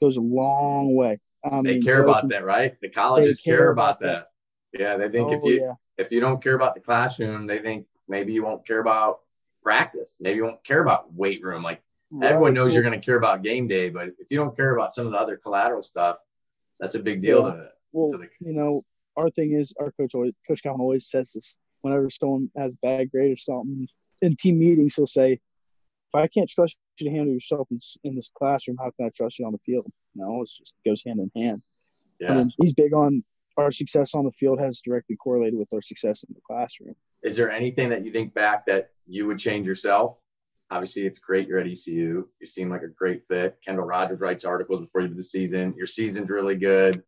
[0.00, 1.18] goes a long way.
[1.44, 2.76] I they care about that, right?
[2.80, 4.06] The colleges care, care, about that.
[4.06, 4.29] that.
[4.72, 5.74] Yeah, they think oh, if you yeah.
[5.98, 9.20] if you don't care about the classroom, they think maybe you won't care about
[9.62, 10.18] practice.
[10.20, 11.62] Maybe you won't care about weight room.
[11.62, 12.30] Like right.
[12.30, 14.94] everyone knows you're going to care about game day, but if you don't care about
[14.94, 16.16] some of the other collateral stuff,
[16.78, 17.54] that's a big deal yeah.
[17.54, 18.82] to, well, to the, you know,
[19.16, 23.10] our thing is our coach always, Coach Calvin always says this whenever someone has bad
[23.10, 23.88] grade or something
[24.22, 28.16] in team meetings, he'll say, if I can't trust you to handle yourself in, in
[28.16, 29.86] this classroom, how can I trust you on the field?
[30.14, 31.62] No, it just goes hand in hand.
[32.18, 32.32] Yeah.
[32.32, 33.24] I mean, he's big on
[33.56, 36.94] our success on the field has directly correlated with our success in the classroom.
[37.22, 40.16] Is there anything that you think back that you would change yourself?
[40.70, 42.28] Obviously, it's great you're at ECU.
[42.40, 43.58] You seem like a great fit.
[43.64, 45.74] Kendall Rogers writes articles before you do the season.
[45.76, 47.02] Your season's really good.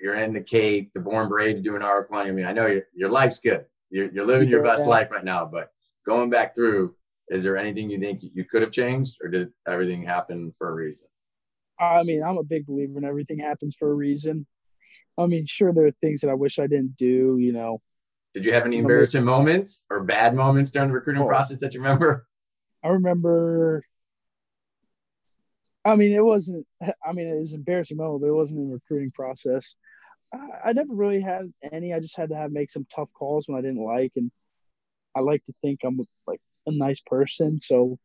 [0.00, 0.92] You're in the Cape.
[0.94, 2.32] The Bourne Braves doing article on you.
[2.32, 3.66] I mean, I know your, your life's good.
[3.90, 5.44] You're, you're living your best life right now.
[5.44, 5.70] But
[6.06, 6.94] going back through,
[7.28, 10.74] is there anything you think you could have changed, or did everything happen for a
[10.74, 11.08] reason?
[11.78, 14.46] I mean, I'm a big believer in everything happens for a reason.
[15.18, 17.38] I mean, sure, there are things that I wish I didn't do.
[17.38, 17.80] You know,
[18.34, 21.74] did you have any embarrassing moments or bad moments during the recruiting oh, process that
[21.74, 22.26] you remember?
[22.84, 23.82] I remember.
[25.84, 26.66] I mean, it wasn't.
[27.04, 29.74] I mean, it was an embarrassing moment, but it wasn't in the recruiting process.
[30.32, 31.92] I, I never really had any.
[31.92, 34.30] I just had to have make some tough calls when I didn't like, and
[35.16, 37.98] I like to think I'm like a nice person, so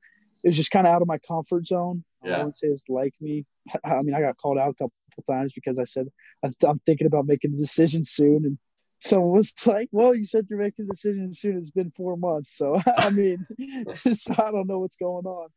[0.43, 2.03] it was just kind of out of my comfort zone.
[2.23, 2.37] Yeah.
[2.37, 3.45] I would say it's like me.
[3.85, 4.93] I mean, I got called out a couple
[5.27, 6.07] times because I said
[6.43, 8.57] I'm thinking about making a decision soon, and
[8.99, 11.57] someone was like, "Well, you said you're making a decision soon.
[11.57, 13.45] It's been four months, so I mean,
[13.93, 15.49] so I don't know what's going on."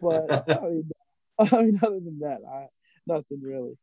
[0.00, 0.90] But I mean,
[1.38, 2.66] I mean, other than that, I
[3.06, 3.76] nothing really.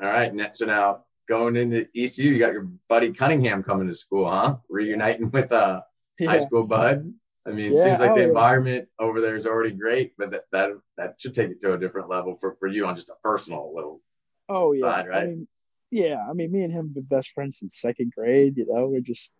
[0.00, 4.30] All right, so now going into ECU, you got your buddy Cunningham coming to school,
[4.30, 4.56] huh?
[4.68, 5.80] Reuniting with uh
[6.18, 6.30] yeah.
[6.30, 7.12] high school bud.
[7.46, 10.70] I mean, it seems like the environment over there is already great, but that, that
[10.96, 13.72] that should take it to a different level for, for you on just a personal
[13.74, 14.00] little
[14.48, 15.22] oh yeah side, right?
[15.22, 15.48] I mean,
[15.90, 18.56] yeah, I mean, me and him have been best friends since second grade.
[18.56, 19.32] You know, we're just,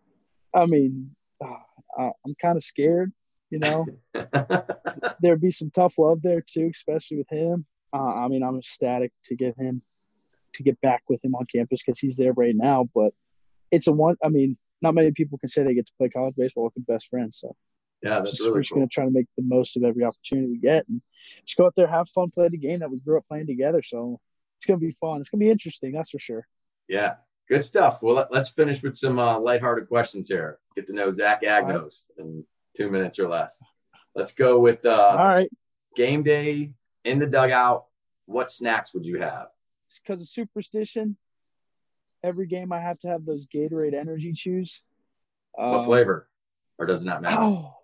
[0.55, 3.11] I mean, uh, I'm kind of scared.
[3.49, 3.85] You know,
[5.21, 7.65] there'd be some tough love there too, especially with him.
[7.93, 9.81] Uh, I mean, I'm ecstatic to get him
[10.53, 12.87] to get back with him on campus because he's there right now.
[12.95, 13.13] But
[13.71, 14.15] it's a one.
[14.23, 16.95] I mean, not many people can say they get to play college baseball with their
[16.95, 17.39] best friends.
[17.39, 17.55] So
[18.01, 18.79] yeah, that's just, really we're just cool.
[18.79, 21.01] going to try to make the most of every opportunity we get and
[21.45, 23.81] just go out there, have fun, play the game that we grew up playing together.
[23.81, 24.19] So
[24.57, 25.19] it's going to be fun.
[25.19, 25.93] It's going to be interesting.
[25.93, 26.47] That's for sure.
[26.87, 27.15] Yeah,
[27.49, 28.01] good stuff.
[28.03, 30.59] Well, let, us finish with some uh, lighthearted questions here.
[30.75, 32.25] Get to know Zach Agnos right.
[32.25, 33.61] in two minutes or less.
[34.15, 35.49] Let's go with uh, all right.
[35.95, 37.85] Game day in the dugout.
[38.25, 39.47] What snacks would you have?
[40.03, 41.17] Because of superstition,
[42.23, 44.81] every game I have to have those Gatorade Energy Chews.
[45.53, 46.29] What um, flavor?
[46.77, 47.41] Or does it not matter?
[47.41, 47.76] Oh,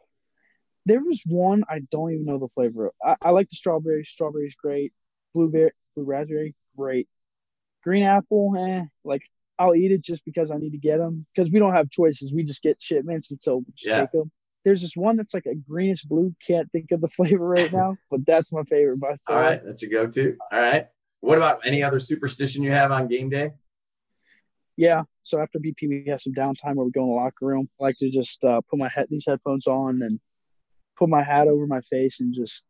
[0.85, 2.91] there was one I don't even know the flavor.
[3.03, 4.03] I, I like the strawberry.
[4.03, 4.93] Strawberry's great.
[5.33, 7.07] Blueberry, blue raspberry, great.
[7.83, 8.85] Green apple, eh?
[9.03, 9.23] Like
[9.59, 12.33] I'll eat it just because I need to get them because we don't have choices.
[12.33, 14.01] We just get shipments, and so we just yeah.
[14.01, 14.31] take them.
[14.63, 16.33] There's this one that's like a greenish blue.
[16.45, 19.37] Can't think of the flavor right now, but that's my favorite by far.
[19.37, 20.37] All right, that's a go-to.
[20.51, 20.87] All right.
[21.21, 23.51] What about any other superstition you have on game day?
[24.75, 25.03] Yeah.
[25.21, 27.69] So after BP, we have some downtime where we go in the locker room.
[27.79, 30.19] I like to just uh, put my head these headphones on and
[30.97, 32.65] put my hat over my face and just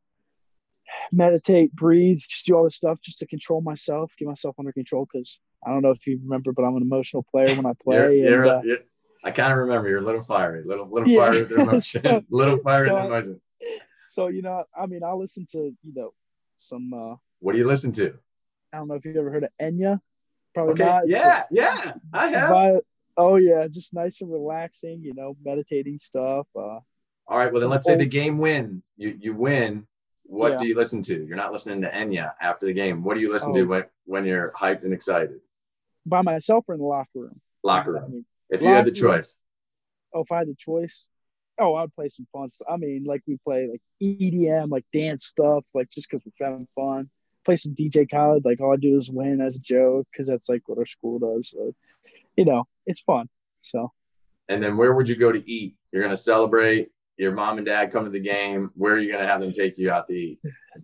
[1.12, 5.08] meditate, breathe, just do all this stuff just to control myself, get myself under control.
[5.12, 7.98] Because I don't know if you remember, but I'm an emotional player when I play.
[7.98, 8.78] you're, you're, uh, you're,
[9.24, 11.26] I kind of remember you're a little fiery, little little yeah.
[11.26, 13.42] fiery with emotion, so, little fiery so, emotion.
[14.08, 16.14] So you know, I mean, I listen to you know
[16.58, 16.94] some.
[16.94, 18.14] uh What do you listen to?
[18.72, 20.00] I don't know if you've ever heard of Enya.
[20.54, 20.86] Probably okay.
[20.86, 21.08] not.
[21.08, 22.82] Yeah, yeah, I have.
[23.18, 25.02] oh yeah, just nice and relaxing.
[25.04, 26.48] You know, meditating stuff.
[26.56, 26.80] Uh,
[27.28, 27.52] All right.
[27.52, 28.94] Well, then let's say the game wins.
[28.98, 29.88] You you win.
[30.26, 30.58] What yeah.
[30.60, 31.26] do you listen to?
[31.26, 33.04] You're not listening to Enya after the game.
[33.04, 33.56] What do you listen oh.
[33.56, 35.40] to when when you're hyped and excited?
[36.06, 37.42] by myself or in the locker room.
[37.64, 38.04] Locker room.
[38.04, 39.38] I mean, if you had the choice.
[40.14, 41.08] Oh, if I had the choice,
[41.60, 42.68] oh, I'd play some fun stuff.
[42.70, 46.68] I mean, like we play like EDM, like dance stuff, like just because we're having
[46.76, 47.10] fun.
[47.46, 50.50] Play some DJ Khaled, like all I do is win as a joke because that's
[50.50, 51.50] like what our school does.
[51.50, 51.74] So,
[52.38, 53.28] you know, it's fun.
[53.64, 53.92] So.
[54.50, 55.76] And then where would you go to eat?
[55.92, 56.90] You're gonna celebrate.
[57.24, 58.70] Your mom and dad come to the game.
[58.76, 60.40] Where are you gonna have them take you out to eat?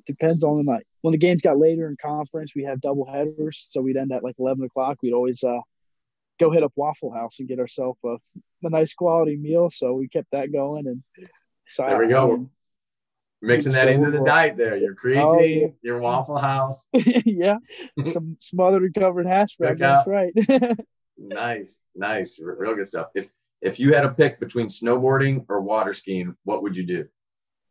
[0.06, 0.88] Depends on the night.
[1.02, 4.24] When the games got later in conference, we have double headers, so we'd end at
[4.24, 5.00] like eleven o'clock.
[5.04, 5.60] We'd always uh,
[6.40, 8.16] go hit up Waffle House and get ourselves a,
[8.64, 9.70] a nice quality meal.
[9.70, 11.04] So we kept that going, and
[11.68, 12.50] so there we I, go.
[13.42, 14.78] Mixing that into the diet there.
[14.78, 15.68] Your creatine, oh, yeah.
[15.82, 16.86] your Waffle House.
[16.94, 17.58] yeah,
[18.06, 19.80] some smothered and covered hash browns.
[19.80, 20.32] That's right.
[21.18, 23.08] nice, nice, real good stuff.
[23.14, 23.30] If
[23.62, 27.08] if you had a pick between snowboarding or water skiing, what would you do?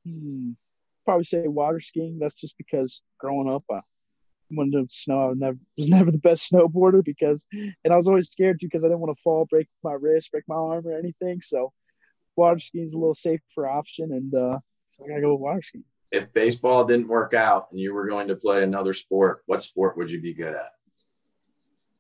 [0.07, 0.53] Hmm.
[1.05, 2.19] Probably say water skiing.
[2.19, 3.81] That's just because growing up, I
[4.51, 8.31] when the snow, I never was never the best snowboarder because, and I was always
[8.31, 10.99] scared too because I didn't want to fall, break my wrist, break my arm, or
[10.99, 11.41] anything.
[11.41, 11.73] So,
[12.37, 14.59] water skiing is a little safer option, and uh,
[14.91, 15.85] so I gotta go with water skiing.
[16.11, 19.99] If baseball didn't work out and you were going to play another sport, what sport
[19.99, 20.71] would you be good at?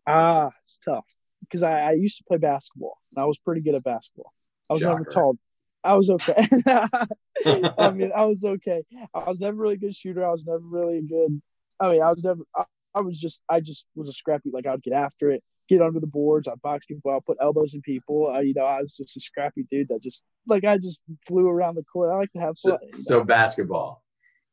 [0.07, 1.05] Ah, it's tough
[1.40, 4.33] because I, I, used to play basketball and I was pretty good at basketball.
[4.68, 4.98] I was Shocker.
[4.98, 5.38] never tall.
[5.85, 6.46] I was okay.
[6.66, 8.85] I mean, I was okay.
[9.14, 10.27] I was never really a good shooter.
[10.27, 11.40] I was never really a good
[11.81, 12.42] I mean, I was never.
[12.55, 13.42] I, I was just.
[13.48, 14.51] I just was a scrappy.
[14.53, 16.48] Like I'd get after it, get under the boards.
[16.48, 18.29] I'd box people out, put elbows in people.
[18.29, 21.48] I, you know, I was just a scrappy dude that just like I just flew
[21.48, 22.11] around the court.
[22.12, 22.79] I like to have fun.
[22.90, 24.03] So, so basketball.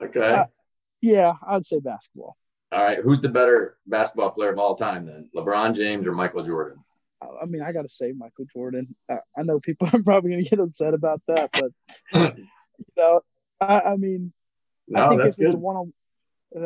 [0.04, 0.20] Okay.
[0.20, 0.46] Uh,
[1.02, 2.36] yeah, I'd say basketball.
[2.76, 5.30] All right, who's the better basketball player of all time then?
[5.34, 6.84] LeBron James or Michael Jordan?
[7.22, 8.94] I mean, I got to say Michael Jordan.
[9.10, 12.46] I, I know people are probably going to get upset about that, but you
[12.98, 13.22] know,
[13.62, 14.34] I, I mean,
[14.90, 15.46] no, I think if good.
[15.46, 15.94] it's one on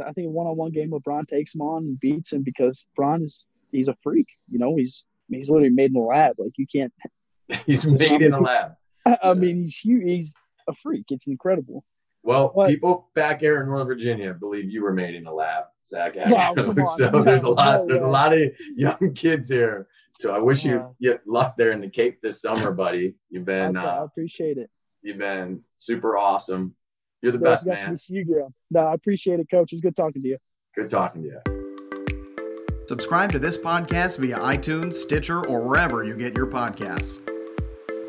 [0.06, 3.88] I think one-on-one game, LeBron takes him on and beats him because LeBron is he's
[3.88, 4.28] a freak.
[4.50, 6.36] You know, he's he's literally made in a lab.
[6.38, 6.93] Like you can't.
[7.65, 8.74] he's made in a lab.
[9.06, 10.04] I mean, he's huge.
[10.04, 10.36] He's
[10.67, 11.06] a freak.
[11.10, 11.84] It's incredible.
[12.22, 15.65] Well, but, people back here in Northern Virginia believe you were made in a lab,
[15.89, 16.15] Zach.
[16.97, 17.88] so there's a lot.
[17.88, 19.88] There's a lot of young kids here.
[20.17, 23.15] So I wish you get luck there in the Cape this summer, buddy.
[23.30, 23.78] You've been.
[23.78, 24.69] Okay, uh, I appreciate it.
[25.02, 26.75] You've been super awesome.
[27.21, 27.97] You're the best, man.
[27.97, 28.54] see you, girl.
[28.71, 29.73] No, I appreciate it, Coach.
[29.73, 30.38] It was good talking to you.
[30.75, 32.86] Good talking to you.
[32.88, 37.19] Subscribe to this podcast via iTunes, Stitcher, or wherever you get your podcasts.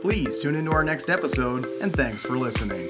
[0.01, 2.89] Please tune into our next episode, and thanks for listening.